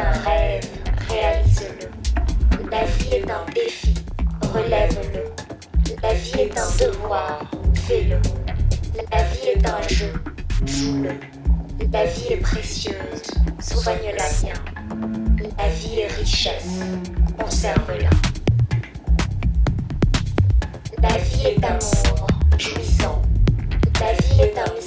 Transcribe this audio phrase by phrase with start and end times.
[0.00, 0.66] Un rêve,
[1.10, 2.70] réalise-le.
[2.70, 3.94] La vie est un défi,
[4.54, 5.24] relève-le.
[6.02, 7.50] La vie est un devoir,
[7.86, 8.16] fais-le.
[9.12, 10.12] La vie est un jeu,
[10.64, 11.10] joue-le.
[11.92, 13.30] La vie est précieuse,
[13.60, 14.54] soigne-la bien.
[15.58, 16.80] La vie est richesse,
[17.38, 18.10] conserve-la.
[21.02, 23.20] La vie est amour, jouissant.
[24.00, 24.79] La vie est un